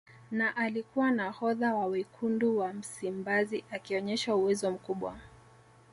[0.31, 5.19] Na alikuwa nahodha wa Wekundu wa Msimbazi akionyesha uwezo mkubwa